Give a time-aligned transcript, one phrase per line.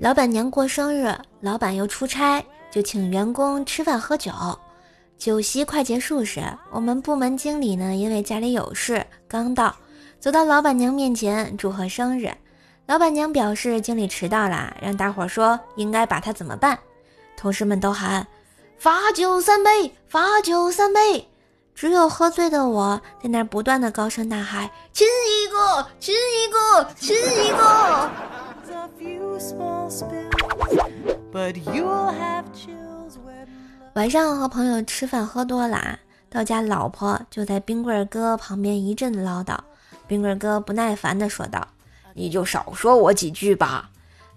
[0.00, 4.30] 老板娘过生日，老板又出差，就请员工吃饭喝酒。
[5.18, 6.40] 酒席快结束时，
[6.70, 9.74] 我们部门经理呢，因为家里有事刚到，
[10.20, 12.32] 走到老板娘面前祝贺生日。
[12.86, 16.78] 老板娘表示经理迟到了，让大伙说应该把他怎么办。
[17.36, 18.24] 同事们都喊
[18.78, 21.28] 罚酒三杯，罚酒三杯。
[21.74, 28.07] 只有喝醉的我在那不断的高声呐喊：亲一个，亲一个，亲一个。
[33.94, 35.98] 晚上和朋友吃饭喝多了，
[36.28, 39.56] 到家老婆就在冰棍哥旁边一阵唠叨。
[40.06, 41.66] 冰棍哥不耐烦地说道
[42.14, 43.90] ：“你就少说我几句吧。”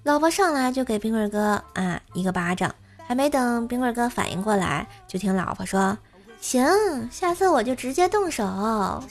[0.04, 2.74] 老婆上来就给冰棍哥啊一个巴掌，
[3.08, 5.98] 还没等冰棍哥反应过来，就听老婆说
[6.42, 6.64] ：“行，
[7.12, 8.44] 下次我就直接动手。”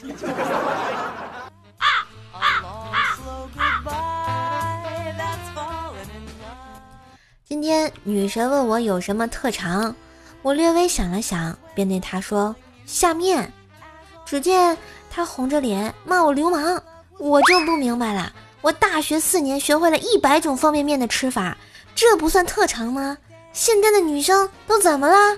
[7.51, 9.93] 今天女神问我有什么特长，
[10.41, 12.55] 我略微想了想，便对她说
[12.87, 13.53] ：“下面。”
[14.25, 14.79] 只见
[15.11, 16.81] 她红着脸骂我流氓，
[17.19, 18.33] 我就不明白了。
[18.61, 21.59] 我大学四年学会了一百种方便面的吃法，
[21.92, 23.19] 这不算特长吗？
[23.53, 25.37] 现在的女生都怎么了？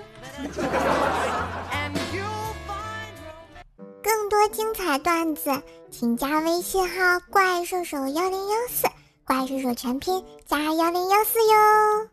[4.03, 5.49] 更多精彩段子，
[5.89, 8.87] 请加微信号“怪兽手幺零幺四”。
[9.25, 12.09] 怪兽手全拼加幺零幺四哟。